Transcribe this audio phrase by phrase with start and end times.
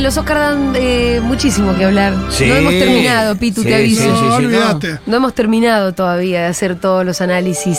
[0.00, 2.14] Los Oscar dan eh, muchísimo que hablar.
[2.30, 2.46] Sí.
[2.46, 4.02] No hemos terminado, Pitu, Sí, te aviso.
[4.02, 4.98] sí, sí, No, sí, olvídate.
[5.06, 7.78] No hemos terminado todavía de hacer todos los análisis.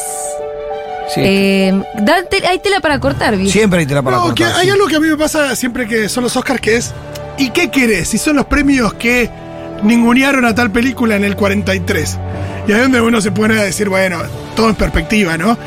[1.13, 1.21] Sí.
[1.23, 3.51] Eh, date- hay tela para cortar, viejo.
[3.51, 4.69] Siempre hay tela para No, cortar, que hay sí.
[4.71, 6.93] algo que a mí me pasa siempre que son los Oscars que es.
[7.37, 8.09] ¿Y qué querés?
[8.09, 9.29] Si son los premios que
[9.83, 12.19] ningunearon a tal película en el 43.
[12.67, 14.19] Y ahí es donde uno se pone a decir, bueno,
[14.55, 15.57] todo en perspectiva, ¿no?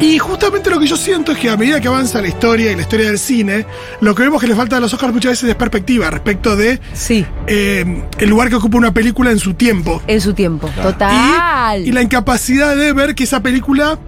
[0.00, 2.74] Y justamente lo que yo siento es que a medida que avanza la historia y
[2.74, 3.64] la historia del cine,
[4.00, 6.80] lo que vemos que le falta a los Oscars muchas veces es perspectiva respecto de
[6.92, 10.02] Sí, eh, el lugar que ocupa una película en su tiempo.
[10.06, 10.68] en su tiempo.
[10.82, 11.84] Total.
[11.84, 13.98] Y, y la incapacidad de ver que esa película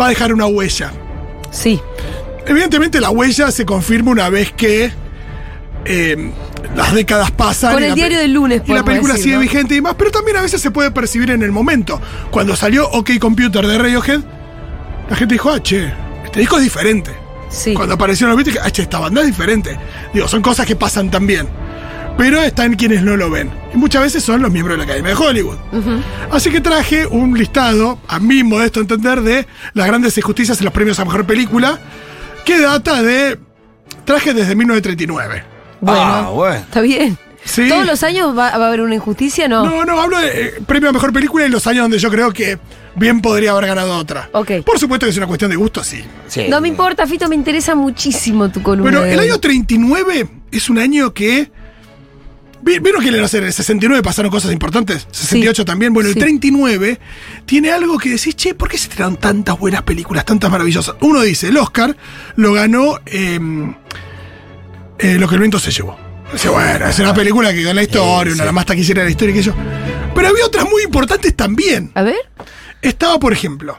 [0.00, 0.92] va a dejar una huella.
[1.50, 1.80] Sí,
[2.48, 4.90] Evidentemente la huella se confirma una vez que
[5.84, 6.30] eh,
[6.76, 7.74] las décadas pasan.
[7.74, 9.40] Con y el diario del lunes, Y la película decir, sigue ¿no?
[9.42, 12.00] vigente y demás, pero también a veces se puede percibir en el momento.
[12.30, 14.20] Cuando salió OK Computer de Radiohead,
[15.08, 15.92] la gente dijo, ah, che,
[16.24, 17.10] este disco es diferente.
[17.48, 17.72] sí.
[17.74, 19.78] Cuando aparecieron los Beatles, ah, che, esta banda es diferente.
[20.12, 21.48] Digo, son cosas que pasan también.
[22.18, 23.48] Pero están quienes no lo ven.
[23.72, 25.56] Y muchas veces son los miembros de la Academia de Hollywood.
[26.32, 30.74] Así que traje un listado, a mi modesto entender, de las grandes injusticias en los
[30.74, 31.78] premios a mejor película,
[32.44, 33.38] que data de.
[34.04, 35.44] Traje desde 1939.
[35.80, 36.56] Bueno, Ah, bueno.
[36.56, 37.18] está bien.
[37.44, 37.66] Sí.
[37.68, 39.48] ¿Todos los años va, va a haber una injusticia?
[39.48, 39.64] No.
[39.64, 42.30] No, no, hablo de eh, premio a mejor película en los años donde yo creo
[42.32, 42.58] que
[42.94, 44.28] bien podría haber ganado otra.
[44.32, 44.50] Ok.
[44.66, 46.02] Por supuesto que es una cuestión de gusto, sí.
[46.26, 46.46] Sí.
[46.50, 48.90] No me importa, Fito, me interesa muchísimo tu columna.
[48.90, 51.50] Pero de el año 39 es un año que.
[52.60, 55.06] Vi- ¿Vieron que no sé, en el 69 pasaron cosas importantes?
[55.10, 55.94] 68 también.
[55.94, 56.14] Bueno, Sí.
[56.18, 56.98] el 39
[57.46, 60.96] tiene algo que decís, che, ¿por qué se tiraron tantas buenas películas, tantas maravillosas?
[61.00, 61.96] Uno dice, el Oscar
[62.36, 63.38] lo ganó eh,
[64.98, 65.96] eh, Lo que el viento se llevó.
[66.32, 69.04] Dice, bueno, es una película que gana la historia, una de las más taquilleras de
[69.06, 69.54] la historia que yo.
[70.14, 71.90] Pero había otras muy importantes también.
[71.94, 72.16] A ver.
[72.82, 73.78] Estaba, por ejemplo,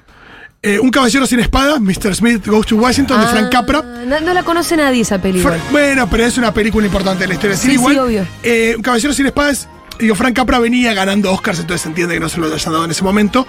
[0.62, 2.16] eh, Un caballero sin espada, Mr.
[2.16, 3.82] Smith Goes to Washington, de Ah, Frank Capra.
[3.82, 5.56] No, no la conoce nadie esa película.
[5.56, 7.56] Fra- bueno, pero es una película importante de la historia.
[7.56, 8.28] Sí, Sí, igual, sí, obvio.
[8.44, 9.68] eh, un caballero sin espadas.
[10.00, 12.86] Digo, Frank Capra venía ganando Oscars, entonces se entiende que no se lo hayan dado
[12.86, 13.46] en ese momento.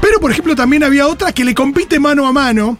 [0.00, 2.78] Pero, por ejemplo, también había otra que le compite mano a mano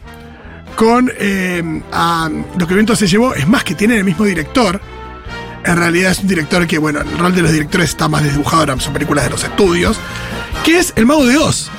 [0.77, 3.35] con eh, a lo que el viento se llevó.
[3.35, 4.81] Es más, que tienen el mismo director.
[5.65, 8.63] En realidad es un director que, bueno, el rol de los directores está más desdibujado,
[8.63, 9.99] ahora son películas de los estudios.
[10.65, 11.71] Que es El Mago de Oz.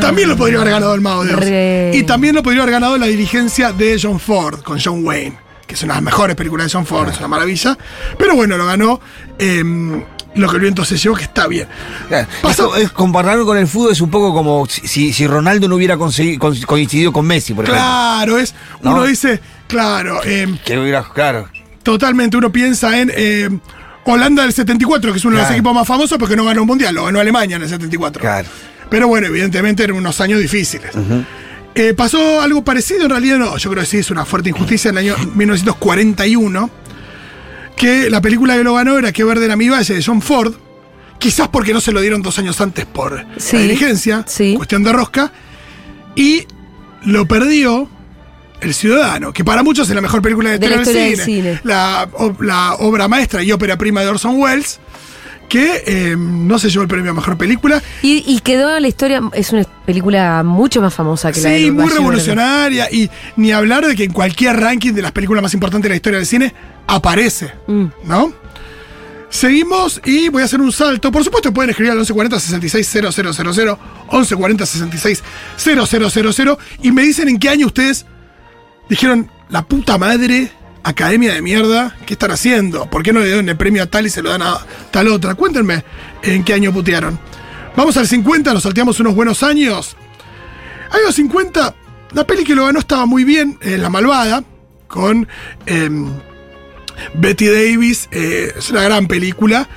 [0.00, 1.40] También lo podría haber ganado el Mago de Oz.
[1.40, 1.92] Re.
[1.94, 5.74] Y también lo podría haber ganado la dirigencia de John Ford con John Wayne, que
[5.74, 7.76] es una de las mejores películas de John Ford, es una maravilla.
[8.16, 9.00] Pero bueno, lo ganó
[9.38, 10.02] em,
[10.34, 11.66] lo que el viento se llevó, que está bien.
[12.08, 12.28] Claro.
[12.42, 15.76] Pasó- Esto es compararlo con el fútbol es un poco como si, si- Ronaldo no
[15.76, 17.82] hubiera coincidido con Messi, por ejemplo.
[17.82, 18.54] Claro, es.
[18.82, 18.92] ¿No?
[18.92, 21.48] Uno dice, claro, em, Que hubiera, claro.
[21.82, 23.60] totalmente uno piensa en em,
[24.04, 26.66] Holanda del 74, que es uno de los equipos más famosos porque no ganó un
[26.68, 28.20] mundial, lo ganó Alemania en el 74.
[28.20, 28.48] Claro.
[28.88, 30.90] Pero bueno, evidentemente eran unos años difíciles.
[31.74, 34.88] Eh, pasó algo parecido, en realidad no, yo creo que sí, es una fuerte injusticia
[34.88, 36.70] en el año 1941,
[37.80, 40.54] que la película que lo ganó era Que verde era mi valle de John Ford,
[41.18, 44.54] quizás porque no se lo dieron dos años antes por Sí, la dirigencia, sí.
[44.56, 45.32] cuestión de rosca,
[46.14, 46.44] y
[47.04, 47.88] lo perdió
[48.60, 51.34] El Ciudadano, que para muchos es la mejor película de, De la historia del historia
[51.44, 54.78] del cine, La, o- la obra maestra y ópera prima de Orson Welles,
[55.50, 59.20] que eh, no se llevó el premio a mejor película, Y, y quedó la historia,
[59.34, 62.88] es una película mucho más famosa que la de Sí, muy revolucionaria.
[62.90, 65.96] Y ni hablar de que en cualquier ranking de las películas más importantes de la
[65.96, 66.54] historia del cine
[66.86, 67.52] aparece.
[67.66, 67.86] Mm.
[68.04, 68.32] ¿No?
[69.28, 71.10] Seguimos y voy a hacer un salto.
[71.10, 75.22] Por supuesto, pueden escribir al 1140 66 000, 1140 66
[76.36, 78.06] 000 y me dicen en qué año ustedes
[78.88, 82.88] dijeron, la puta madre, academia de mierda, ¿qué están haciendo?
[82.88, 84.58] ¿Por qué no le dieron el premio a tal y se lo dan a
[84.90, 85.34] tal otra?
[85.34, 85.84] Cuéntenme
[86.22, 87.18] en qué año putearon.
[87.76, 89.96] Vamos al 50, nos salteamos unos buenos años.
[90.90, 91.74] Años 50,
[92.12, 94.42] la peli que lo ganó estaba muy bien, eh, La Malvada,
[94.88, 95.28] con
[95.66, 96.08] em,
[97.14, 99.68] Betty Davis, eh, es una gran película,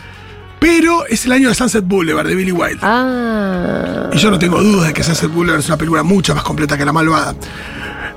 [0.59, 2.79] pero es el año de Sunset Boulevard de Billy Wilder.
[2.81, 4.09] Ah.
[4.11, 6.77] Y yo no tengo dudas de que Sunset Boulevard es una película mucho más completa
[6.77, 7.35] que La Malvada.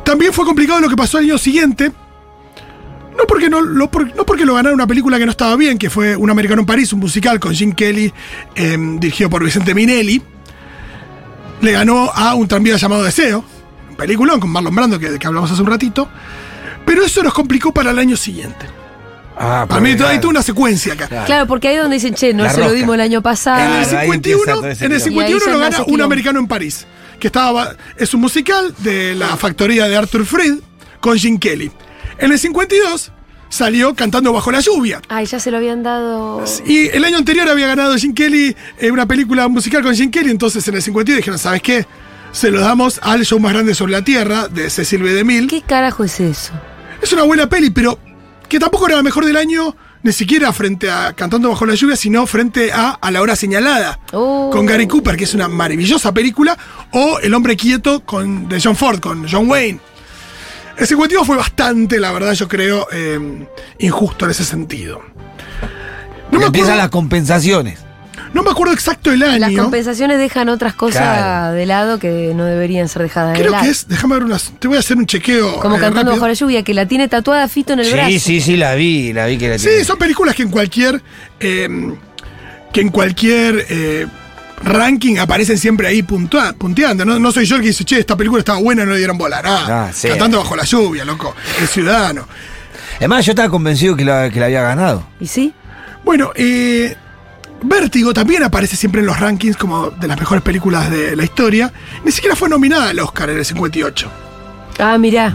[0.04, 1.92] También fue complicado lo que pasó el año siguiente.
[3.16, 5.78] No porque, no, lo, por- no porque lo ganara una película que no estaba bien,
[5.78, 8.12] que fue Un Americano en París, un musical con Jim Kelly,
[8.54, 10.22] em, dirigido por Vicente Minelli.
[11.62, 13.44] Le ganó a un tranvía llamado Deseo,
[13.90, 16.08] un peliculón con Marlon Brando que, que hablamos hace un ratito.
[16.84, 18.66] Pero eso nos complicó para el año siguiente.
[19.38, 20.12] Ah, Para mí claro.
[20.12, 21.08] hay toda una secuencia acá.
[21.08, 21.26] Claro.
[21.26, 23.58] Claro, porque ahí donde dicen, che, no La se lo dimos el año pasado.
[23.58, 25.20] En el Claro, ahí empieza 51, todo ese en el quilombo.
[25.20, 26.86] 51 Y ahí ya lo gana un americano en París,
[27.18, 30.54] que estaba es un musical de la factoría de Arthur Fried
[31.00, 31.70] con Gene Kelly.
[32.18, 33.12] En el 52
[33.48, 35.00] salió Cantando bajo la lluvia.
[35.08, 36.42] Ay, ya se lo habían dado.
[36.66, 40.30] Y el año anterior había ganado Gene Kelly eh, una película musical con Gene Kelly,
[40.30, 41.86] entonces en el 52 dijeron, ¿sabes qué?
[42.32, 45.12] Se lo damos al show más grande sobre la tierra de Cecil B.
[45.12, 45.48] DeMille.
[45.48, 46.52] ¿Qué carajo es eso?
[47.00, 47.98] Es una buena peli, pero
[48.48, 51.96] que tampoco era la mejor del año, ni siquiera frente a Cantando bajo la lluvia,
[51.96, 53.98] sino frente a A la hora señalada.
[54.12, 54.50] Oh.
[54.52, 56.56] Con Gary Cooper, que es una maravillosa película,
[56.92, 59.80] o El hombre quieto con, de John Ford, con John Wayne.
[60.78, 63.46] El 52 fue bastante, la verdad, yo creo, eh,
[63.78, 65.00] injusto en ese sentido.
[66.30, 67.78] No Y me, empiezan las compensaciones.
[68.34, 69.62] no me acuerdo exacto el Las año.
[69.62, 71.54] compensaciones dejan otras cosas Claro.
[71.54, 73.64] de lado que no deberían ser dejadas de Creo lado.
[73.64, 74.52] que es, déjame ver unas.
[74.58, 75.60] Te voy a hacer un chequeo.
[75.60, 76.12] Como eh, cantando rápido.
[76.16, 78.10] bajo la lluvia, que la tiene tatuada Fito en el brazo.
[78.10, 79.84] Sí, sí, sí, la vi, la vi que la Sí, tiene.
[79.84, 81.00] son películas que en cualquier.
[81.40, 81.68] eh,
[82.72, 83.64] que en cualquier.
[83.70, 84.06] eh,
[84.62, 87.04] ranking aparecen siempre ahí puntua- punteando.
[87.04, 89.18] No, no soy yo el que dice, che, esta película estaba buena, no le dieron
[89.18, 89.40] bola.
[89.44, 90.08] Ah, Ah, sí.
[90.08, 91.34] Cantando bajo la lluvia, loco.
[91.60, 92.26] El ciudadano.
[92.98, 95.06] Además, yo estaba convencido que la, que la había ganado.
[95.20, 95.52] ¿Y sí?
[96.04, 96.96] Bueno, eh,
[97.62, 101.72] Vértigo también aparece siempre en los rankings como de las mejores películas de la historia.
[102.04, 104.10] Ni siquiera fue nominada al Oscar en el 58.
[104.78, 105.34] Ah, mirá.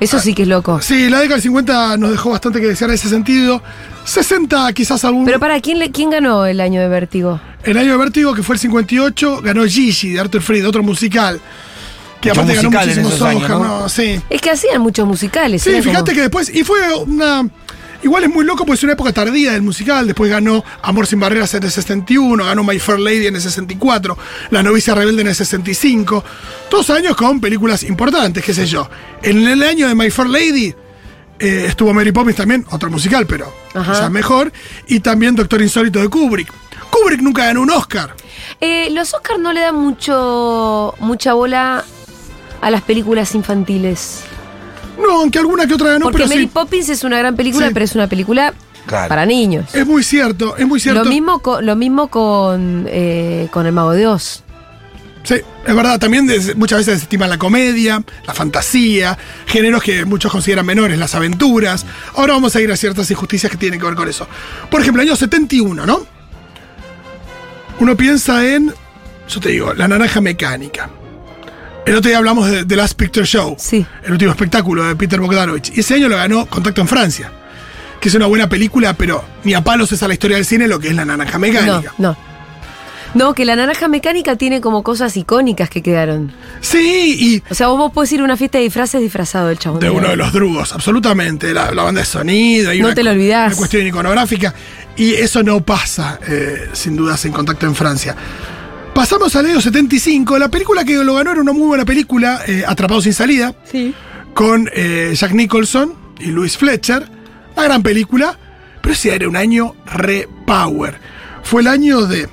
[0.00, 0.80] Eso sí que es loco.
[0.80, 3.62] Sí, la década del 50 nos dejó bastante que desear en ese sentido.
[4.04, 5.24] 60 quizás algún...
[5.26, 7.40] Pero para, ¿quién, le, ¿quién ganó el año de Vértigo?
[7.62, 11.38] El año de Vértigo, que fue el 58, ganó Gigi de Arthur Fried, otro musical.
[12.20, 13.80] Que Mucho aparte ganó muchísimos años, Oscar, ¿no?
[13.82, 13.88] ¿no?
[13.88, 14.20] Sí.
[14.28, 15.62] Es que hacían muchos musicales.
[15.62, 16.54] Sí, como- fíjate que después.
[16.54, 17.48] Y fue una.
[18.02, 20.06] Igual es muy loco porque es una época tardía del musical.
[20.06, 24.16] Después ganó Amor sin Barreras en el 61, ganó My Fair Lady en el 64,
[24.50, 26.24] La Novicia Rebelde en el 65.
[26.70, 28.88] Todos años con películas importantes, qué sé yo.
[29.22, 30.74] En el año de My Fair Lady
[31.38, 33.92] eh, estuvo Mary Poppins también, otro musical, pero Ajá.
[33.92, 34.52] quizás mejor.
[34.86, 36.52] Y también Doctor Insólito de Kubrick.
[36.90, 38.14] Kubrick nunca ganó un Oscar.
[38.60, 41.84] Eh, los Oscars no le dan mucho mucha bola
[42.60, 44.22] a las películas infantiles.
[45.02, 46.50] No, aunque alguna que otra ganó, Porque pero Mary sí.
[46.52, 47.72] Poppins es una gran película, Sí.
[47.74, 48.54] pero es una película
[48.86, 49.08] Claro.
[49.08, 49.74] para niños.
[49.74, 51.04] Es muy cierto, es muy cierto.
[51.04, 54.42] Lo mismo con, lo mismo con, eh, con El Mago de Oz.
[55.22, 55.34] Sí,
[55.66, 60.64] es verdad, también des- muchas veces desestiman la comedia, la fantasía, géneros que muchos consideran
[60.64, 61.84] menores, las aventuras.
[62.16, 64.26] Ahora vamos a ir a ciertas injusticias que tienen que ver con eso.
[64.70, 66.06] Por ejemplo, año 71, ¿no?
[67.80, 68.72] Uno piensa en,
[69.28, 70.88] yo te digo, La Naranja Mecánica.
[71.86, 73.84] El otro día hablamos de The Last Picture Show, Sí.
[74.04, 75.72] el último espectáculo de Peter Bogdanovich.
[75.76, 77.32] Y ese año lo ganó Contacto en Francia,
[78.00, 80.68] que es una buena película, pero ni a palos es a la historia del cine
[80.68, 81.94] lo que es La Naranja No, Mecánica.
[81.98, 82.16] no.
[83.12, 86.30] No, que la naranja mecánica tiene como cosas icónicas que quedaron.
[86.60, 89.58] Sí, y O sea, vos, vos podés ir a una fiesta de disfraces disfrazado del
[89.58, 89.80] chabón.
[89.80, 91.52] de uno de los drugos, absolutamente.
[91.52, 92.72] La, la banda de sonido.
[92.72, 93.48] y No una te lo olvidás.
[93.48, 94.54] Una cuestión iconográfica.
[94.96, 98.14] Y eso no pasa, eh, sin dudas, en contacto en Francia.
[98.94, 100.38] Pasamos al año 75.
[100.38, 103.94] La película que lo ganó era una muy buena película, eh, Atrapado sin salida, Sí.
[104.34, 107.08] con eh, Jack Nicholson y Louis Fletcher.
[107.56, 108.38] Una gran película,
[108.82, 110.98] pero ese era un año re-power.
[111.42, 112.28] Fue el año de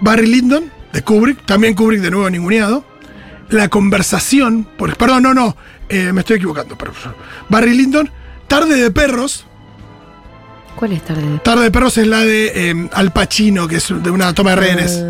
[0.00, 2.84] Barry Lyndon, de Kubrick, también Kubrick de nuevo ninguneado.
[3.50, 5.56] La conversación, por, perdón, no, no,
[5.88, 6.76] eh, me estoy equivocando.
[6.76, 6.92] pero-
[7.48, 8.10] Barry Lyndon,
[8.48, 9.46] Tarde de Perros.
[10.82, 11.22] ¿Cuál es tarde?
[11.44, 14.56] Tarde de Perros es la de eh, Al Pacino, que es de una toma de
[14.56, 15.00] rehenes,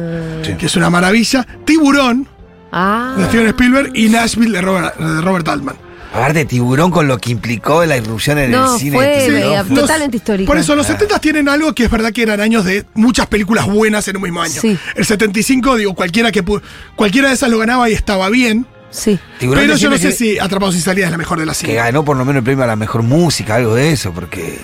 [0.44, 0.52] Sí.
[0.58, 1.46] que es una maravilla.
[1.64, 2.28] Tiburón,
[2.70, 3.14] Ah.
[3.16, 5.74] de Steven Spielberg, y Nashville de Robert, de Robert Altman.
[6.12, 8.96] Aparte, Tiburón con lo que implicó la irrupción en No, el cine.
[8.96, 10.46] fue de Tiburón, fue- totalmente histórica.
[10.46, 13.64] Por eso, los 70 tienen algo que es verdad que eran años de muchas películas
[13.66, 14.60] buenas en un mismo año.
[14.60, 14.76] Sí.
[14.94, 16.44] El 75, digo, cualquiera que
[16.96, 18.66] cualquiera de esas lo ganaba y estaba bien.
[18.90, 19.18] Sí.
[19.38, 21.58] Tiburón pero yo no sé que- si Atrapados sin salida es la mejor de las
[21.60, 21.78] Que cinco.
[21.78, 24.58] ganó por lo menos el premio a la mejor música, algo de eso, porque.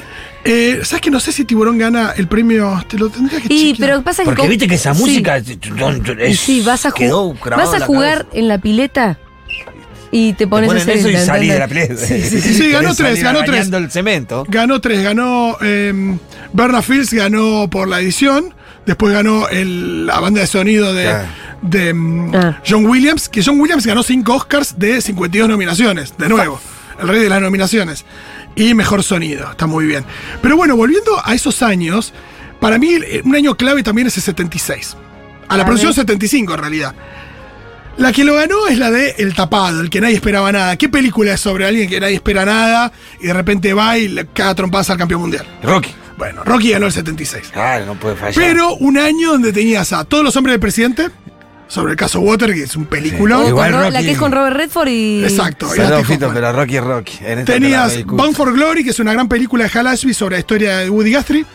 [0.45, 2.83] Eh, ¿Sabes que no sé si Tiburón gana el premio?
[2.89, 3.89] Te lo tendría que Y chequear.
[3.91, 4.27] pero pasa que.
[4.27, 5.01] Porque con- viste que esa Sí.
[5.01, 5.39] música.
[5.39, 5.59] Y
[6.21, 8.39] es- sí, vas a, ju- quedó grabado vas a en la jugar cabeza.
[8.39, 9.19] en la pileta
[10.11, 11.97] y te Te pones a ponen hacer eso y de la pileta.
[11.97, 12.55] Sí, sí, sí.
[12.55, 13.69] Sí, ganó tres, ganó tres.
[13.71, 14.45] el cemento.
[14.49, 16.17] Ganó tres, ganó eh,
[16.53, 18.55] Bernard Fields, ganó por la edición,
[18.87, 21.29] después ganó el- la banda de sonido de, Claro.
[21.63, 22.63] de, mm, Ah.
[22.67, 26.59] John Williams, que John Williams ganó cinco Oscars de 52 nominaciones, de nuevo,
[27.03, 28.07] el rey de las nominaciones.
[28.59, 30.05] Y mejor sonido, está muy bien.
[30.43, 32.13] Pero bueno, volviendo a esos años,
[32.59, 34.97] para mí eh, un año clave también es el 76.
[35.47, 35.97] A la producción ver.
[35.97, 36.95] 75 en realidad.
[37.99, 40.77] La que lo ganó es la de El Tapado, el que nadie esperaba nada.
[40.77, 44.27] ¿Qué película es sobre alguien que nadie espera nada y de repente va y le
[44.27, 45.47] caga trompadas al campeón mundial?
[45.63, 45.95] Rocky.
[46.17, 47.51] Bueno, Rocky ganó el 76.
[47.53, 48.35] Claro, no puede fallar.
[48.35, 51.11] Pero un año donde tenías a todos los hombres del presidente,
[51.69, 54.89] sobre el caso Water, que es un Igual Ro- la que es con Robert Redford
[54.89, 55.23] y.
[55.23, 55.69] Exacto.
[55.73, 57.19] y Perdón, Fito, pero Rocky es Rocky.
[57.25, 58.05] En esta Tenías.
[58.07, 60.91] Bound for Glory, que es una gran película de Hal Ashby sobre la historia de
[60.91, 61.47] Woody Guthrie.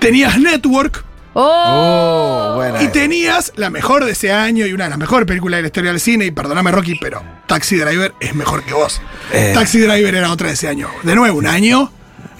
[0.00, 1.04] Tenías Network.
[1.34, 1.42] ¡Oh!
[1.44, 2.82] Oh, buena.
[2.82, 5.68] Y tenías la mejor de ese año y una de las mejores películas de la
[5.68, 6.26] historia del cine.
[6.26, 9.00] Y perdóname, Rocky, pero Taxi Driver es mejor que vos.
[9.32, 9.52] Eh.
[9.54, 10.88] Taxi Driver era otra de ese año.
[11.02, 11.90] De nuevo, un año.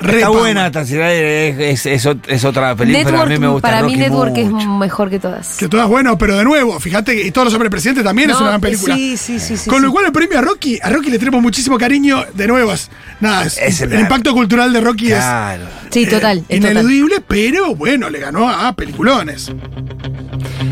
[0.00, 3.32] Re Está buena, Taxi Driver, es, es, es ot- es otra película, pero a Network,
[3.32, 4.68] mí me gusta para mí Rocky Network es mucho.
[4.70, 5.56] mejor que todas.
[5.56, 8.36] Que todas bueno, pero de nuevo, fíjate que y todos los hombres presidentes también es
[8.36, 8.94] una gran película.
[8.94, 9.56] Sí, sí, sí.
[9.56, 9.86] sí, Con sí.
[9.86, 12.24] lo cual el premio a Rocky, a Rocky le tenemos muchísimo cariño.
[12.34, 15.64] De nuevo, es- nada, es- Es el- el impacto cultural de Rocky Claro.
[15.90, 16.38] Sí, es total.
[16.38, 16.72] eh, es total.
[16.72, 19.52] ineludible, pero bueno, le ganó a peliculones.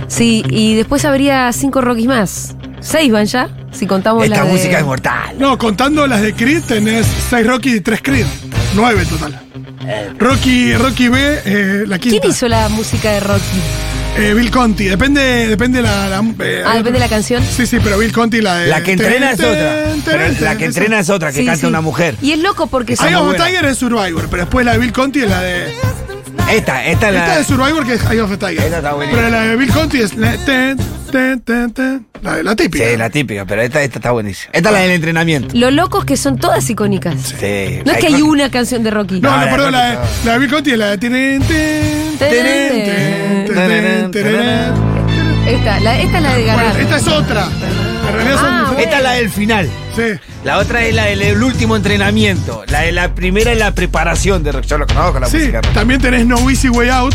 [0.08, 2.56] Sí, y después habría cinco Rockies más.
[2.80, 5.34] Seis van ya, si contamos Esta la de- música es mortal.
[5.38, 8.26] No, contando las de Creed, tenés 6 Rocky y 3 Creed.
[8.74, 9.40] 9 en total.
[10.18, 12.20] Rocky, Rocky B, eh, la quinta.
[12.20, 13.42] ¿Quién hizo la música de Rocky?
[14.18, 14.84] Eh, Bill Conti.
[14.84, 16.08] Depende, depende la.
[16.08, 17.42] la- eh, Ah, depende de la canción.
[17.44, 18.66] Sí, sí, pero Bill Conti la de.
[18.68, 19.84] La que entrena es Ten, otra.
[19.84, 21.66] ten, Pero ten, la que entrena es otra, que Sí, canta sí.
[21.66, 22.16] una mujer.
[22.20, 23.34] Y es loco porque Eye of.
[23.36, 25.74] Tiger es Survivor, pero después la de Bill Conti es la de.
[26.52, 27.20] Esta, esta es la.
[27.26, 28.58] Esta de Survivor que es Eye of Tiger.
[28.64, 29.22] Esa está buenísima.
[29.22, 30.14] pero la de Bill Conti es.
[30.16, 30.36] la-
[32.22, 32.84] La, de la típica.
[32.88, 34.50] Sí, la típica, pero esta, esta está buenísima.
[34.52, 35.56] Esta es la del entrenamiento.
[35.56, 37.14] Lo loco es que son todas icónicas.
[37.38, 37.80] Sí.
[37.84, 39.20] No es que hay Ay, una canción de Rocky.
[39.20, 40.98] No, No, no, la perdón, la la de Bill Conti es la de.
[40.98, 41.42] ten.
[45.46, 46.80] Esta, la, esta es la de Bueno, ganar.
[46.80, 47.48] esta es otra.
[48.08, 48.46] En realidad son.
[48.48, 49.68] Ah, Esta es la del final.
[49.96, 50.02] Sí.
[50.44, 52.62] La otra es la del el último entrenamiento.
[52.68, 54.68] La de la primera es la preparación de Rocky.
[54.68, 55.60] Yo lo conozco la Sí, música.
[55.74, 57.14] también tenés No Easy Way Out.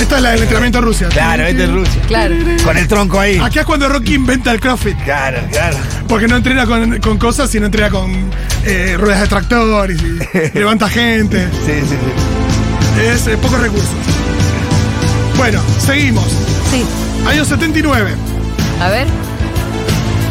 [0.00, 1.08] Esta es la del entrenamiento en Rusia.
[1.08, 2.02] Claro, esta es Rusia.
[2.08, 2.34] Claro.
[2.64, 3.38] Con el tronco ahí.
[3.38, 4.96] Aquí es cuando Rocky inventa el CrossFit.
[5.04, 5.76] Claro, claro.
[6.08, 8.30] Porque no entrena con, con cosas, sino entrena con
[8.64, 11.48] eh, ruedas de tractor y, y levanta gente.
[11.66, 13.00] Sí, sí, sí.
[13.02, 13.90] Es eh, pocos recursos.
[15.36, 16.26] Bueno, seguimos.
[16.70, 16.84] Sí.
[17.28, 18.14] Año 79.
[18.80, 19.06] A ver.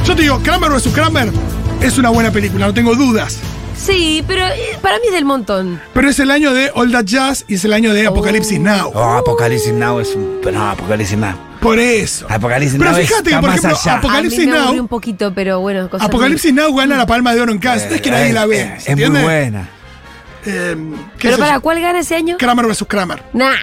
[0.05, 0.87] Yo te digo, Kramer vs.
[0.93, 1.31] Kramer
[1.81, 3.37] es una buena película, no tengo dudas.
[3.79, 5.81] Sí, pero eh, para mí es del montón.
[5.93, 8.91] Pero es el año de All That Jazz y es el año de Apocalipsis Now.
[8.93, 10.39] Oh, Apocalipsis Now es un.
[10.43, 11.35] pero No, Apocalipsis Now.
[11.61, 12.25] Por eso.
[12.29, 13.97] Apocalipsis Pero Now fíjate que, está por más ejemplo, allá.
[13.99, 17.33] Apocalipsis a mí me Now- un poquito, pero bueno, cosas Apocalipsis Now gana la palma
[17.33, 17.87] de oro en Cannes.
[17.89, 18.61] no es que nadie Eh, la ve.
[18.61, 19.69] eh, ¿se Es muy buena.
[20.45, 20.75] Eh,
[21.17, 21.61] ¿qué Pero sé para, yo?
[21.61, 22.37] ¿cuál gana ese año?
[22.37, 22.85] Kramer vs.
[22.87, 23.23] Kramer.
[23.33, 23.55] Nah.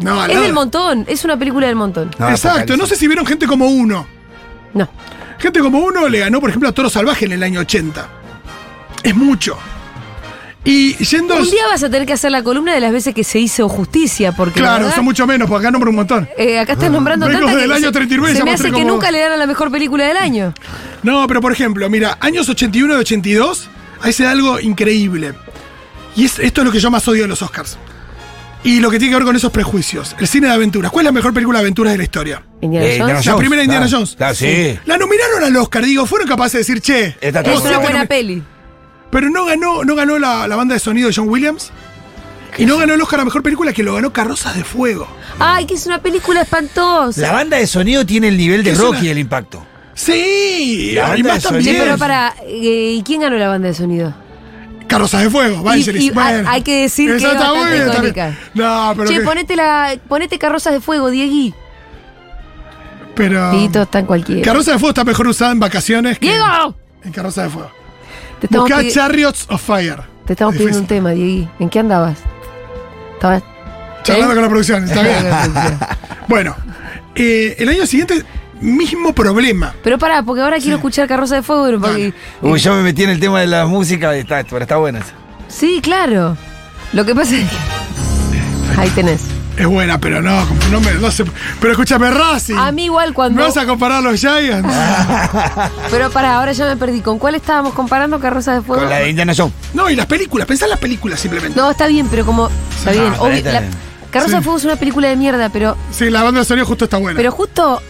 [0.00, 1.04] No, Es del montón.
[1.08, 2.10] Es una película del montón.
[2.18, 2.48] No, Exacto.
[2.60, 2.78] Apocalipsis.
[2.78, 4.06] No sé si vieron gente como uno.
[4.74, 4.88] No.
[5.38, 8.08] Gente como uno le ganó, por ejemplo, a Toro Salvaje en el año 80.
[9.02, 9.56] Es mucho.
[10.64, 11.34] Y yendo.
[11.36, 13.68] Un día vas a tener que hacer la columna de las veces que se hizo
[13.68, 14.60] justicia, porque.
[14.60, 16.28] la Claro, verdad, son mucho menos, porque acá nombro un montón.
[16.38, 18.64] eh, acá estás nombrando Vengo tantas del que año se- 39 y Se me hace
[18.66, 20.54] que como- nunca le dan a la mejor película del año.
[21.02, 23.68] No, pero por ejemplo, mira, años 81 y 82,
[24.02, 25.34] ahí se da algo increíble.
[26.14, 27.76] Y es, esto es lo que yo más odio de los Oscars.
[28.62, 30.14] Y lo que tiene que ver con esos prejuicios.
[30.20, 30.92] El cine de aventuras.
[30.92, 32.42] ¿Cuál es la mejor película de aventuras de la historia?
[32.60, 33.16] Indiana Eh, Jones.
[33.16, 33.96] Indiana La primera Indiana claro.
[33.98, 34.14] Jones.
[34.16, 34.78] Claro, sí.
[34.84, 37.16] La nominaron al Oscar, digo, fueron capaces de decir, che.
[37.20, 38.40] Esta Es una buena peli.
[39.12, 41.70] Pero no ganó, no ganó la, la banda de sonido de John Williams.
[42.58, 45.06] Y no ganó el Oscar a mejor película que lo ganó Carrozas de Fuego.
[45.38, 47.20] Ay, que es una película espantosa.
[47.20, 49.64] La banda de sonido tiene el nivel de Rocky una- el impacto.
[49.94, 51.76] Sí, La y más de también.
[51.78, 52.34] Pero para.
[52.46, 54.14] eh, ¿Y quién ganó la banda de sonido?
[54.88, 58.36] Carrozas de Fuego, Y- y hay- hay que decir que es bastante bien.
[58.54, 59.08] No, pero.
[59.08, 61.54] che, que- ponete, la, ponete carrozas de fuego, Diegui.
[63.14, 64.42] pero Dieguito está en cualquiera.
[64.42, 66.74] Carroza de Fuego está mejor usada en vacaciones que ¡Diego!
[67.04, 67.70] en Carroza de Fuego.
[68.42, 70.00] Te estamos, Buscá pidi- Chariots of Fire.
[70.26, 71.48] te estamos pidiendo un tema, Diegui.
[71.60, 72.18] ¿En qué andabas?
[73.14, 73.42] ¿Estabas?
[74.02, 74.34] Charlando ¿Eh?
[74.34, 75.78] con la producción, está bien.
[76.28, 76.56] bueno,
[77.14, 78.24] eh, el año siguiente,
[78.60, 79.72] mismo problema.
[79.84, 81.80] Pero pará, porque ahora quiero escuchar Carroza de Fuego.
[81.80, 84.76] porque- Uy, yo me metí en el tema de la música y está, pero está
[84.76, 85.12] buena esa.
[85.48, 86.36] Sí, claro.
[86.92, 87.56] Lo que pasa es que...
[88.80, 89.22] Ahí tenés.
[89.56, 91.24] Es buena, pero no, no, me, no se-
[91.60, 92.54] Pero escúchame, Racing.
[92.56, 93.40] A mí igual cuando...
[93.40, 94.66] ¿Me vas a comparar los Giants?
[95.90, 97.00] Pero pará, ahora ya me perdí.
[97.00, 98.80] ¿Con cuál estábamos comparando Carroza de Fuego?
[98.82, 99.52] Con la de Indiana Jones.
[99.74, 101.58] no, y las películas, pensá en las películas simplemente.
[101.58, 102.48] No, está bien, pero como...
[102.78, 103.62] Está bien, obvio, la-.
[104.10, 104.36] Carroza Sí.
[104.36, 105.76] de Fuego es una película de mierda, pero...
[105.90, 107.16] Sí, la banda de sonido justo está buena.
[107.16, 107.80] Pero justo...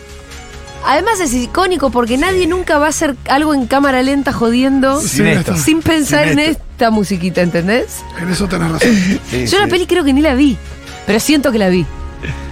[0.85, 5.29] Además es icónico porque nadie nunca va a hacer algo en cámara lenta jodiendo Sin
[5.29, 5.53] esto.
[5.53, 8.01] está- sin pensar Sin en esta musiquita, ¿entendés?
[8.21, 8.91] En eso tenés razón.
[9.31, 10.59] Sí, Yo la peli creo que ni la vi,
[11.07, 11.85] pero siento que la vi.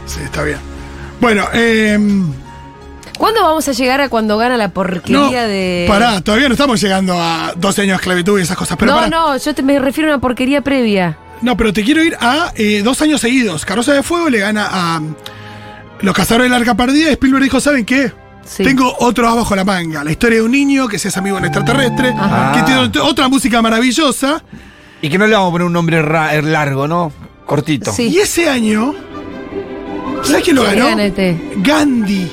[0.06, 0.58] Sí, está bien.
[1.20, 1.98] Bueno, eh.
[3.18, 5.84] ¿Cuándo vamos a llegar a cuando gana la No, porquería de.
[5.86, 8.78] pará, todavía no estamos llegando a 12 años de esclavitud y esas cosas.
[8.78, 9.08] Pero no, pará.
[9.10, 11.18] no, yo te, me refiero a una porquería previa.
[11.42, 13.64] No, pero te quiero ir a eh, dos años seguidos.
[13.66, 15.14] Carroza de Fuego le gana a mm,
[16.00, 18.10] Los Cazadores del Arca Perdida y Spielberg dijo, ¿saben qué?
[18.44, 18.64] Sí.
[18.64, 20.02] Tengo otro as bajo la manga.
[20.02, 22.52] La historia de un niño que se hace amigo de un extraterrestre, Ajá.
[22.52, 24.42] que tiene ot- otra música maravillosa.
[25.02, 27.12] Y que no le vamos a poner un nombre ra- largo, ¿no?
[27.50, 27.90] Cortito.
[27.90, 28.06] Sí.
[28.06, 28.94] Y ese año
[30.22, 31.00] ¿Sabes quién lo ¿Quién ganó?
[31.00, 31.36] este?
[31.56, 32.30] Gandhi.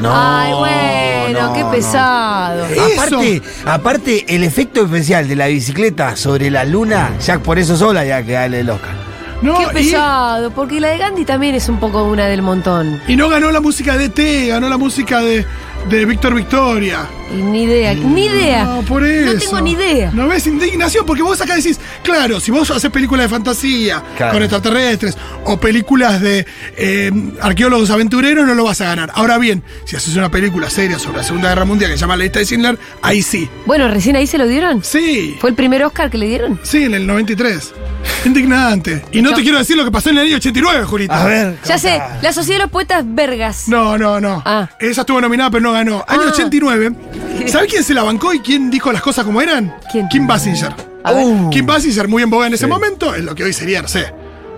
[0.00, 2.64] No, Ay, bueno, no, qué pesado.
[2.94, 8.04] Aparte, aparte, el efecto especial de la bicicleta sobre la luna, ya por eso sola
[8.04, 8.94] ya que dale el Oscar.
[9.42, 13.00] No, Qué y, pesado, porque la de Gandhi también es un poco una del montón.
[13.08, 15.44] y no ganó la música de T, ganó la música de,
[15.88, 17.06] de Víctor Victoria.
[17.32, 18.64] Y ni idea, ni idea.
[18.64, 19.32] No, por eso.
[19.32, 20.10] No tengo ni idea.
[20.12, 21.04] ¿No ves indignación?
[21.04, 24.34] Porque vos acá decís, claro, si vos haces películas de fantasía Claro.
[24.34, 29.10] con extraterrestres o películas de eh, arqueólogos aventureros, no lo vas a ganar.
[29.14, 32.16] Ahora bien, si haces una película seria sobre la Segunda Guerra Mundial que se llama
[32.16, 33.48] La lista de Schindler, ahí sí.
[33.66, 34.82] Bueno, recién ahí se lo dieron.
[34.84, 35.36] Sí.
[35.40, 36.60] ¿Fue el primer Oscar que le dieron?
[36.62, 37.72] Sí, en el 93.
[38.24, 39.04] Indignante.
[39.12, 41.22] Y no te quiero decir lo que pasó en el año 89, Jurita.
[41.22, 41.58] A ver.
[41.64, 43.68] Ya sé, la Sociedad de los Poetas Vergas.
[43.68, 44.42] No, no, no.
[44.44, 44.68] Ah.
[44.78, 46.04] Esa estuvo nominada, pero no ganó.
[46.08, 46.30] Año Ah.
[46.32, 46.92] 89.
[47.46, 49.74] ¿Sabes quién se la bancó y quién dijo las cosas como eran?
[49.92, 50.08] ¿Quién?
[50.08, 50.72] Kim Basinger.
[51.04, 51.50] Uh.
[51.50, 54.12] Kim Basinger, muy en boga en ese momento, es lo que hoy sería, no sé,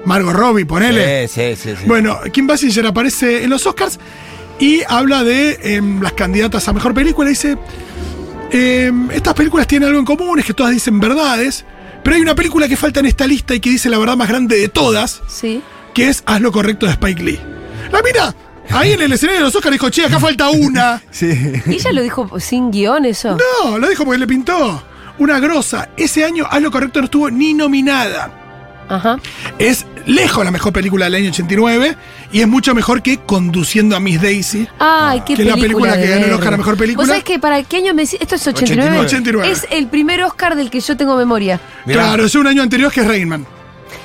[0.07, 1.29] Margot Robbie, ponele.
[1.29, 1.77] Sí, sí, sí.
[1.81, 1.85] sí.
[1.87, 3.99] Bueno, Kim Basinger aparece en los Oscars
[4.59, 7.29] y habla de em, las candidatas a mejor película.
[7.29, 7.59] Dice:
[8.51, 11.65] em, Estas películas tienen algo en común, es que todas dicen verdades,
[12.03, 14.29] pero hay una película que falta en esta lista y que dice la verdad más
[14.29, 15.63] grande de todas, Sí.
[15.95, 17.41] que es Haz lo correcto de Spike Lee.
[17.93, 18.35] La mira,
[18.71, 21.03] ahí en el escenario de los Oscars dijo: Che, acá falta una.
[21.11, 21.27] Sí.
[21.67, 23.37] ¿Y ella lo dijo sin guion eso?
[23.65, 24.83] No, lo dijo porque le pintó.
[25.19, 25.89] Una grosa.
[25.97, 28.31] Ese año Haz lo correcto no estuvo ni nominada.
[28.89, 29.19] Ajá.
[29.59, 31.97] Es lejos la mejor película del año 89
[32.33, 34.67] y es mucho mejor que Conduciendo a Miss Daisy.
[34.79, 37.03] Ay, qué Que es la película que ganó el Oscar a mejor película.
[37.03, 38.19] ¿Vos sabés que para qué año me decís?
[38.21, 38.99] Esto es 89.
[38.99, 39.51] 89.
[39.51, 41.61] Es el primer Oscar del que yo tengo memoria.
[41.85, 42.05] Mirá.
[42.05, 43.47] Claro, es un año anterior que es Rainman.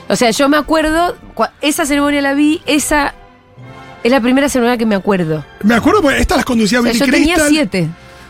[0.10, 1.15] O sea, yo me acuerdo,
[1.62, 3.13] esa ceremonia la vi, esa
[4.04, 5.46] es la primera ceremonia que me acuerdo.
[5.64, 7.90] Me acuerdo porque estas las conducía O sea, Billy yo tenía siete.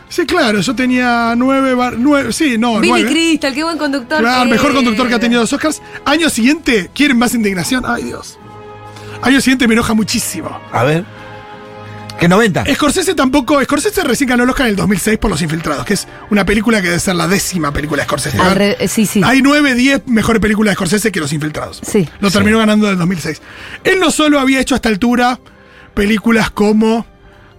[0.10, 3.10] Sí, claro, yo tenía nueve, bar- nueve sí, no, Billy nueve.
[3.10, 4.20] Crystal, qué buen conductor.
[4.20, 5.82] Claro, que mejor conductor que ha tenido los Oscars.
[6.06, 7.84] Año siguiente, ¿quieren más indignación?
[7.88, 8.38] Ay, Dios.
[9.22, 10.60] Año siguiente me enoja muchísimo.
[10.72, 11.03] A ver.
[12.20, 12.65] ¿Qué 90?
[12.75, 13.62] Scorsese tampoco.
[13.63, 16.80] Scorsese recién ganó el Oscar en el 2006 por Los Infiltrados, que es una película
[16.82, 18.38] que debe ser la décima película de Scorsese.
[18.80, 19.22] Eh, sí, sí.
[19.25, 21.82] Hay 9, 10 mejores películas de Scorsese que Los Infiltrados.
[21.86, 22.08] Sí.
[22.20, 23.42] Lo terminó ganando en el 2006.
[23.84, 25.39] Él no solo había hecho a esta altura
[25.93, 27.05] películas como,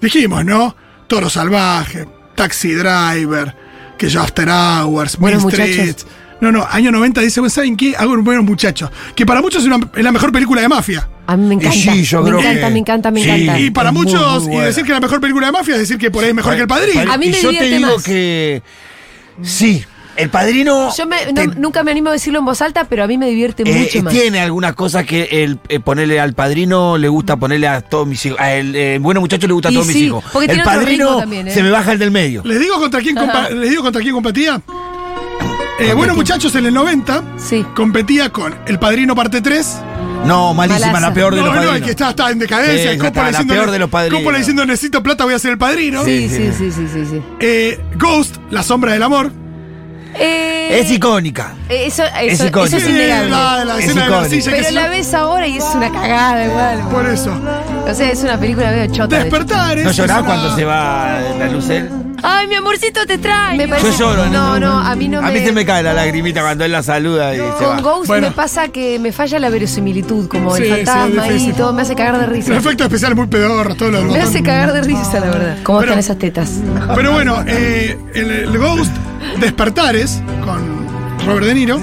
[0.00, 0.76] dijimos, ¿no?
[1.06, 3.54] Toro Salvaje, Taxi Driver,
[3.98, 5.52] que yo After Hours, Muchachos.
[5.52, 6.06] Streets.
[6.40, 7.94] No, no, año 90 dice, "Bueno, ¿saben qué?
[7.96, 8.90] Hago buenos muchachos.
[9.14, 11.08] Que para muchos es, una- es la mejor película de mafia.
[11.26, 11.74] A mí me encanta.
[11.76, 13.60] sí, yo me creo encanta, que- me encanta, me sí, encanta.
[13.60, 15.96] Y para Es muchos, muy y decir que la mejor película de mafia es decir
[15.96, 17.12] que por ahí es mejor que El Padrino.
[17.12, 18.04] A mí me y yo te divierte digo más.
[18.04, 18.62] que.
[19.42, 19.84] Sí,
[20.16, 20.94] el padrino.
[20.96, 23.18] Yo me- no- te- nunca me animo a decirlo en voz alta, pero a mí
[23.18, 24.12] me divierte eh, mucho más.
[24.12, 28.24] tiene algunas cosas que el eh, ponerle al padrino le gusta ponerle a todos mis
[28.26, 28.38] hijos.
[28.40, 30.24] A el eh, bueno muchacho le gusta a todos mis hijos.
[30.32, 31.50] porque El padrino también, ¿eh?
[31.52, 32.42] se me baja el del medio.
[32.44, 34.60] ¿Les digo contra quién, compa- les digo contra quién competía?
[35.80, 37.64] Eh, bueno, muchachos, en el 90 Sí.
[37.74, 39.78] competía con El Padrino Parte 3.
[40.24, 41.08] No, malísima, Malaza.
[41.08, 41.78] la peor de no, los no, padrinos.
[41.80, 42.92] el que está, está en decadencia.
[42.92, 42.98] Sí,
[43.32, 44.20] la peor de los padrinos.
[44.20, 46.04] Coppola diciendo necesito plata, voy a ser el padrino.
[46.04, 46.70] Sí, Sí, sí, sí.
[46.70, 47.22] sí, sí, sí, sí.
[47.40, 49.32] Eh, Ghost, La Sombra del Amor.
[50.18, 51.54] Eh, Es icónica.
[51.68, 52.64] Eso, Es eso, icónico.
[52.66, 53.30] eso es Sí, innegable.
[53.30, 56.88] la, la Es de que Pero la ves ahora y es una cagada igual.
[56.90, 57.32] Por eso.
[57.88, 59.16] O sea, es una película medio chota.
[59.16, 59.30] de hecho.
[59.30, 59.84] Despertares.
[59.84, 61.90] ¿No llorás una- cuando se va la luz él?
[62.26, 63.56] Ay, mi amorcito te trae.
[63.58, 64.26] Me Yo lloro.
[64.30, 65.28] No, no, a mí no me.
[65.28, 67.82] A mí se me cae la lagrimita cuando él la saluda y se Con.
[67.82, 68.28] Ghost Bueno.
[68.28, 71.54] me pasa que me falla la verosimilitud, como Sí, el sí, fantasma y difícil.
[71.54, 72.52] todo, me hace cagar de risa.
[72.52, 75.56] El efecto especial es muy pedorro, todo lo Me hace cagar de risa, la verdad.
[75.64, 76.50] ¿Cómo Pero- están esas tetas?
[76.94, 78.92] Pero bueno, eh, el, el Ghost,
[79.40, 80.86] Despertares, con
[81.26, 81.80] Robert De Niro.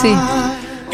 [0.00, 0.14] Sí.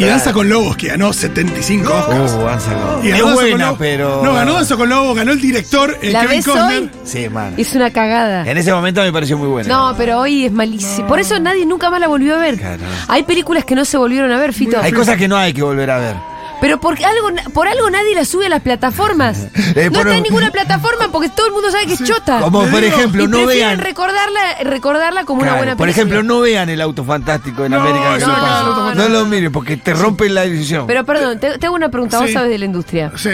[0.00, 2.32] Y Danza con Lobos, que ganó 75 Oscars.
[2.32, 3.00] Uh, han sacado.
[3.02, 3.78] Y Es ganó Danza con buena, Lobos.
[3.80, 4.22] pero.
[4.22, 6.82] No, ganó Danza con Lobos, ganó el director eh, ¿La Kevin ves Costner.
[6.82, 6.90] hoy?
[7.02, 7.54] Sí, man.
[7.56, 8.48] Es una cagada.
[8.48, 9.68] En ese momento me pareció muy buena.
[9.68, 11.08] No, pero hoy es malísimo.
[11.08, 12.56] Por eso nadie nunca más la volvió a ver.
[12.58, 12.82] Claro.
[13.08, 14.78] Hay películas que no se volvieron a ver, Fito.
[14.80, 16.14] Hay cosas que no hay que volver a ver.
[16.60, 19.46] Pero por algo, por algo nadie la sube a las plataformas.
[19.74, 22.40] Eh, no por- está en ninguna plataforma porque todo el mundo sabe que es chota.
[22.40, 23.78] Como por ejemplo, y no vean.
[23.78, 25.90] recordarla, recordarla como una buena por película.
[25.90, 28.18] ejemplo, no vean el auto fantástico en No, América.
[28.18, 29.08] No, no, no, no, no no.
[29.08, 30.86] lo miren porque te rompen la ilusión.
[30.86, 32.32] Pero perdón, te, te hago una pregunta, vos Sí.
[32.32, 33.12] sabes de la industria.
[33.16, 33.30] Sí.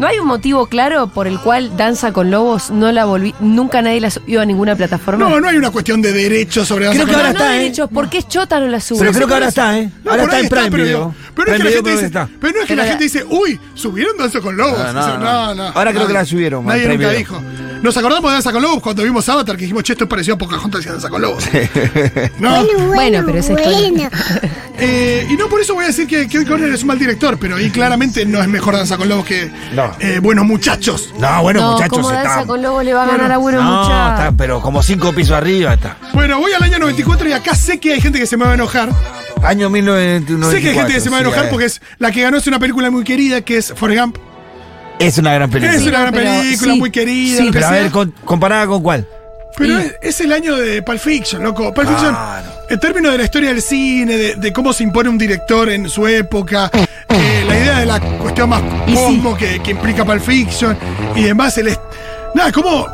[0.00, 3.82] ¿No hay un motivo claro por el cual Danza con Lobos no la volví, nunca
[3.82, 5.28] nadie la subió a ninguna plataforma?
[5.28, 7.38] No, no hay una cuestión de derechos sobre Danza Creo que ahora Lobos.
[7.38, 7.62] no está, ¿eh?
[7.64, 9.00] derechos, ¿por qué chota no la sube?
[9.00, 9.90] Pero creo que ahora está, ¿eh?
[10.02, 10.98] No, ahora está en Prime pero, Video.
[10.98, 12.10] digo, pero no es que la gente dice,
[12.40, 14.78] pero no es que la gente dice, uy, subieron Danza con Lobos.
[14.78, 15.54] No, no, no.
[15.54, 15.64] no.
[15.64, 17.38] Ahora creo que la subieron, Nadie nunca dijo.
[17.82, 20.34] Nos acordamos de Danza con Lobos cuando vimos Avatar que dijimos, che, esto es parecido
[20.34, 21.44] a Pocahontas y Danza con Lobos.
[22.38, 22.62] ¿No?
[22.88, 24.10] Bueno, pero esa historia.
[24.82, 27.36] Eh, y no por eso voy a decir que Kevin Costner es un mal director,
[27.38, 29.92] pero ahí claramente no es mejor Danza con Lobos que No.
[30.00, 31.12] eh, Buenos Muchachos.
[31.18, 32.46] No, bueno, no, muchachos, como Danza está.
[32.46, 34.20] con Lobos le va a ganar a buenos no, muchachos.
[34.20, 35.98] está, pero como cinco pisos arriba está.
[36.14, 38.52] Bueno, voy al año 94 y acá sé que hay gente que se me va
[38.52, 38.88] a enojar.
[39.42, 40.50] Año 1994.
[40.50, 42.38] sé que hay gente que se me va a enojar porque es la que ganó
[42.38, 44.16] es una película muy querida que es Forrest Gump.
[45.00, 45.76] Es una gran película.
[45.78, 47.38] Es una gran pero- película, sí, muy querida.
[47.38, 49.06] sí, Pero a ver, con- comparada con cuál.
[49.56, 51.72] Pero Y- es, es el año de Pulp Fiction, loco.
[51.74, 52.16] Pulp Fiction,
[52.68, 55.88] en términos de la historia del cine, de, de cómo se impone un director en
[55.88, 56.70] su época,
[57.08, 58.94] eh, la idea de la cuestión más sí.
[58.94, 60.76] cosmo que, que implica Pulp Fiction
[61.16, 61.80] y demás, el est-
[62.34, 62.86] nada, cómo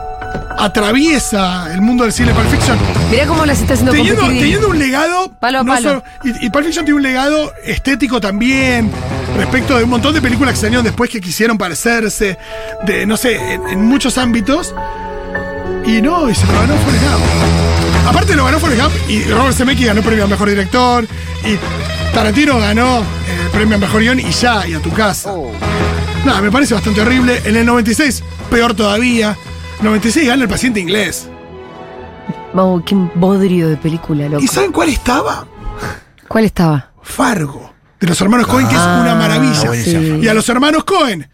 [0.59, 2.79] atraviesa el mundo del cine Pulp Fiction.
[3.11, 4.43] Mirá cómo las está haciendo Teniendo, competir.
[4.43, 5.31] teniendo un legado.
[5.41, 5.89] Palo a no palo.
[5.89, 8.91] solo- y, y Pulp Fiction tiene un legado estético también.
[9.37, 12.39] Respecto de un montón de películas que salieron después que quisieron parecerse.
[12.87, 14.75] De, no sé, en, en muchos ámbitos.
[15.87, 18.09] Y no, y se lo ganó Forrest Gump.
[18.09, 21.05] Aparte lo ganó Forrest Gump y Robert Zemeckis ganó premio a mejor director.
[21.45, 21.57] Y
[22.15, 25.33] Tarantino ganó el premio a mejor guion y ya, y a tu casa.
[26.25, 27.41] Nada, me parece bastante horrible.
[27.45, 29.37] En el 96, peor todavía.
[29.83, 31.29] 96 gana el paciente inglés.
[32.55, 34.43] Oh, qué bodrio de película, loco.
[34.43, 35.47] ¿Y saben cuál estaba?
[36.29, 36.93] ¿Cuál estaba?
[37.03, 39.73] Fargo, de los hermanos Cohen, que es una maravilla.
[39.75, 40.19] sí.
[40.23, 41.29] Y a los hermanos Cohen,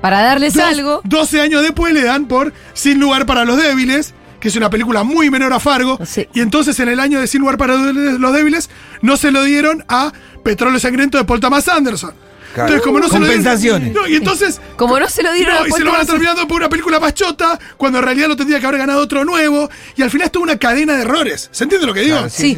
[0.00, 1.00] Para darles dos- algo.
[1.04, 5.02] 12 años después le dan por Sin lugar para los débiles, que es una película
[5.02, 5.98] muy menor a Fargo.
[6.04, 6.28] Sí.
[6.34, 8.68] Y entonces en el año de Sin lugar para los débiles
[9.00, 10.12] no se lo dieron a
[10.44, 12.12] Petróleo Sangriento de Paul Thomas Anderson.
[12.56, 12.72] Claro.
[12.72, 13.92] Entonces, como no se lo dieron- Compensaciones.
[13.92, 14.60] No, y entonces.
[14.76, 16.98] Como no se lo dieron No, y se lo van a terminar por una película
[16.98, 19.68] más chota, cuando en realidad lo tendría que haber ganado otro nuevo.
[19.94, 21.48] Y al final estuvo una cadena de errores.
[21.52, 22.16] ¿Se entiende lo que digo?
[22.16, 22.56] Claro, Sí.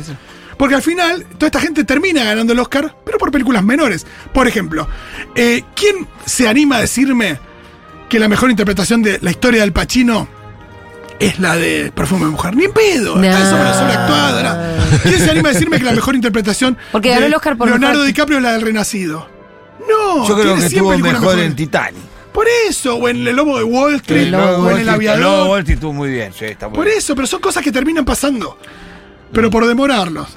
[0.57, 4.07] Porque al final, toda esta gente termina ganando el Oscar, pero por películas menores.
[4.33, 4.89] Por ejemplo,
[5.37, 7.39] eh, ¿quién se anima a decirme
[8.09, 10.27] que la mejor interpretación de la historia del Pacino
[11.21, 12.57] es la de Perfume de Mujer?
[12.57, 13.51] Ni en pedo, está No.
[13.51, 14.43] sobre sobreactuado.
[14.43, 14.99] ¿no?
[15.05, 17.69] ¿Quién se anima a decirme que la mejor interpretación Porque ganó de el Oscar por
[17.69, 19.29] Leonardo mejor- DiCaprio es la del Renacido?
[19.89, 21.55] No, Yo creo tiene que 100 estuvo mejor en.
[21.57, 22.01] Titanic.
[22.33, 24.75] Por eso, o en El Lobo de Wall Street, El Lobo de o Wall en
[24.75, 25.49] El El Lobo Aviador.
[25.49, 26.99] Wall Street estuvo muy bien, sí, está muy Por bien.
[26.99, 28.59] eso, pero son cosas que terminan pasando.
[29.33, 30.29] Pero por demorarlos.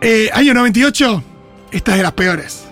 [0.00, 1.22] Eh, año 98,
[1.72, 2.64] esta es de las peores.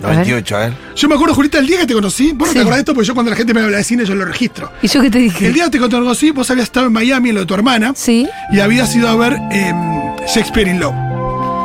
[0.00, 0.72] 98, a ver.
[0.96, 2.54] Yo me acuerdo, Julita, el día que te conocí, vos no Sí.
[2.54, 4.24] te acordás de esto porque yo cuando la gente me habla de cine yo lo
[4.24, 4.70] registro.
[4.80, 5.46] ¿Y yo qué te dije?
[5.48, 7.92] El día que te conocí, vos habías estado en Miami en lo de tu hermana
[7.94, 9.76] Sí, y habías ido a ver em,
[10.26, 10.94] Shakespeare in Love.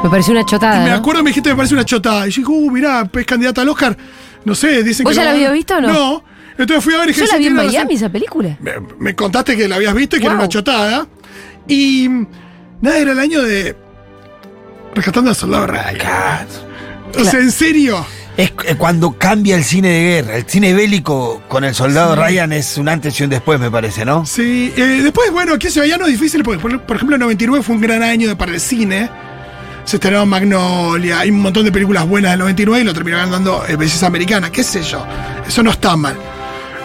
[0.06, 0.78] Me pareció una chotada.
[0.82, 0.96] Y me ¿no?
[0.98, 2.28] acuerdo me dijiste me parece una chotada.
[2.28, 3.98] Y yo dije, uh, mirá, es candidata al Oscar.
[4.44, 5.18] No sé, dicen ¿Vos que.
[5.18, 5.88] ya no- la habías visto o no?
[5.94, 6.24] No.
[6.58, 7.74] Entonces fui a ver y dije, Yo la vi en tiene razón.
[7.74, 8.58] Miami esa película.
[8.62, 11.08] Me, me contaste que la habías visto y que era una chotada.
[11.68, 12.08] Y
[12.82, 13.76] nada, era el año de.
[14.94, 16.48] Rescatando al soldado Ryan.
[17.20, 18.06] O sea, en serio.
[18.38, 20.38] Es eh, cuando cambia el cine de guerra.
[20.38, 24.06] El cine bélico con el soldado Ryan es un antes y un después, me parece,
[24.06, 24.26] ¿no?
[24.26, 27.16] Sí, eh, después, bueno, qué sé yo, ya no es difícil, porque por, por ejemplo,
[27.16, 29.10] el 99 fue un gran año para el cine.
[29.86, 33.64] Se estrenó Magnolia, hay un montón de películas buenas del 99 y lo terminaron dando
[33.68, 35.06] eh, Belleza Americana, qué sé yo.
[35.48, 36.16] Eso no está mal.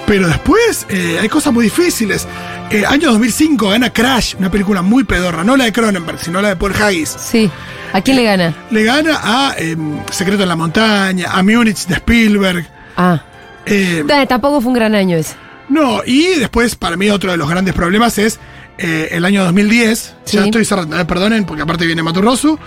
[0.06, 2.26] Pero después eh, hay cosas muy difíciles.
[2.70, 6.50] Eh, año 2005 gana Crash, una película muy pedorra, no la de Cronenberg, sino la
[6.50, 7.08] de Paul Haggis.
[7.08, 7.50] Sí.
[7.92, 8.54] ¿A quién le gana?
[8.70, 9.76] Le gana a eh,
[10.10, 12.66] Secreto en la Montaña, a Múnich de Spielberg.
[12.96, 13.20] Ah.
[13.66, 15.34] Eh, Tampoco fue un gran año ese.
[15.70, 18.38] No, y después, para mí, otro de los grandes problemas es
[18.78, 20.14] eh, el año 2010.
[20.26, 20.38] Ya Sí.
[20.38, 22.59] estoy cerrando, eh, perdonen, porque aparte viene Maturrosu.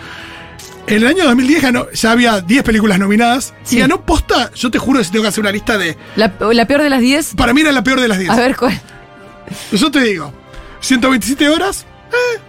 [0.85, 3.53] En el año 2010 ganó, ya había 10 películas nominadas.
[3.63, 3.77] Sí.
[3.77, 5.97] Y ganó posta, yo te juro que si tengo que hacer una lista de.
[6.15, 7.35] La, la peor de las 10.
[7.35, 8.29] Para mí era la peor de las 10.
[8.31, 8.79] A ver cuál.
[9.71, 10.33] Yo te digo,
[10.81, 12.39] 127 horas, eh,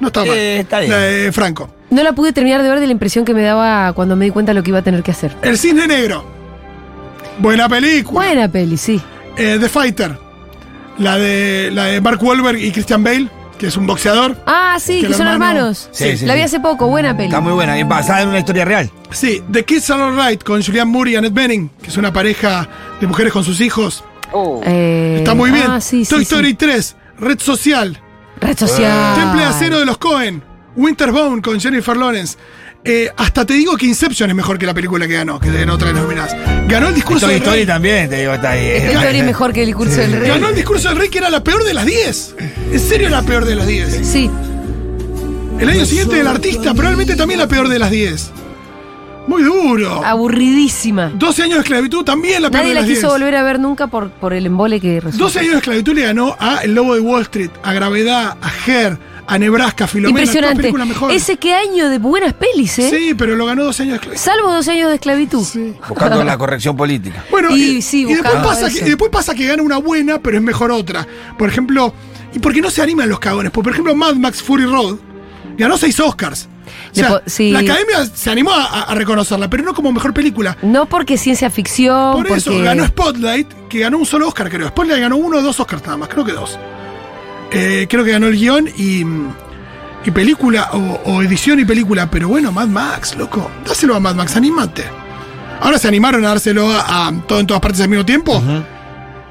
[0.00, 0.36] no está mal.
[0.36, 0.90] Eh, está bien.
[0.92, 1.70] La de Franco.
[1.90, 4.30] No la pude terminar de ver de la impresión que me daba cuando me di
[4.30, 5.36] cuenta de lo que iba a tener que hacer.
[5.42, 6.24] El Cisne Negro.
[7.38, 8.26] Buena película.
[8.26, 9.00] Buena peli, sí.
[9.36, 10.18] Eh, The Fighter.
[10.98, 14.36] La de, la de Mark Wahlberg y Christian Bale, que es un boxeador.
[14.46, 15.88] Ah, sí, Que son hermano- hermanos.
[15.92, 17.28] Sí, sí, la vi hace poco, buena peli.
[17.28, 18.90] Está muy buena, bien basada en una historia real.
[19.10, 22.66] Sí, The Kids Are Alright con Julianne Moore y Annette Bening, que es una pareja
[23.00, 24.04] de mujeres con sus hijos.
[24.64, 25.66] Eh, Está muy bien.
[25.70, 26.54] Ah, sí, Toy sí, Story sí.
[26.54, 28.00] 3, Red Social,
[28.40, 29.14] Red social.
[29.16, 30.42] Temple de Acero de los Cohen,
[30.76, 32.36] Winterbone con Jennifer Lawrence.
[32.86, 35.74] Eh, hasta te digo que Inception es mejor que la película que ganó, que ganó
[35.74, 36.36] otra de las nominadas.
[36.68, 37.66] Ganó el discurso Toy del Story rey.
[37.66, 38.66] también, te digo, está ahí.
[38.66, 40.28] Esta historia es mejor que el discurso del rey.
[40.28, 42.34] Ganó el discurso del rey que era la peor de las 10.
[42.72, 44.06] En serio la peor de las 10.
[44.06, 44.30] Sí.
[45.58, 48.30] El año siguiente del artista, probablemente también la peor de las 10.
[49.26, 50.04] Muy duro.
[50.04, 51.10] Aburridísima.
[51.14, 52.98] 12 años de esclavitud, también la peor Nadie de la las 10.
[53.00, 55.24] quiso volver a ver nunca por, por el embole que resultó.
[55.24, 58.70] 12 años de esclavitud le ganó a El Lobo de Wall Street, a Gravedad, a
[58.70, 60.20] Her, a Nebraska, Filomena.
[60.20, 60.72] Impresionante.
[61.10, 62.90] Ese qué año de buenas pelis, ¿eh?
[62.90, 64.22] Sí, pero lo ganó 12 años de esclavitud.
[64.22, 65.44] Salvo dos años de esclavitud.
[65.44, 65.74] Sí.
[65.88, 67.24] Buscando la corrección política.
[67.30, 70.20] Bueno, Y y, sí, y después, pasa que, y después pasa que gana una buena,
[70.20, 71.06] pero es mejor otra.
[71.38, 71.92] Por ejemplo,
[72.32, 73.50] ¿y por qué no se animan los cagones?
[73.52, 74.96] Porque, por ejemplo, Mad Max Fury Road
[75.58, 76.48] ganó 6 Oscars.
[76.92, 77.50] O sea, sí.
[77.50, 80.56] la academia se animó a, a reconocerla, pero no como mejor película.
[80.62, 82.38] No porque ciencia ficción, Por porque...
[82.40, 84.68] eso ganó Spotlight, que ganó un solo Oscar, creo.
[84.68, 86.58] Spotlight ganó uno o dos Oscars nada más, creo que dos.
[87.52, 89.04] Eh, creo que ganó el guion y,
[90.04, 92.10] y película, o, o edición y película.
[92.10, 93.50] Pero bueno, Mad Max, loco.
[93.66, 94.84] Dáselo a Mad Max, animate.
[95.60, 98.42] Ahora se animaron a dárselo a, a todo en todas partes al mismo tiempo.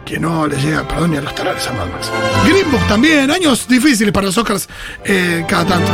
[0.05, 2.11] que no le llega, perdón, ni a los tarares a Mad Max.
[2.47, 4.67] Green Book también, años difíciles para los Oscars
[5.03, 5.91] eh, cada tanto.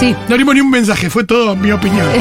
[0.00, 0.16] Sí.
[0.28, 2.06] No dimos ni un mensaje, fue todo mi opinión.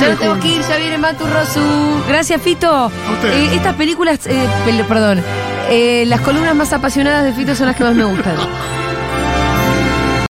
[0.00, 1.60] Ya no tengo que ir, ya viene Matu Rosu.
[2.08, 2.86] Gracias, Fito.
[3.12, 3.32] usted.
[3.32, 4.46] Eh, estas películas, eh,
[4.88, 5.22] perdón,
[5.70, 8.36] eh, las columnas más apasionadas de Fito son las que más me gustan.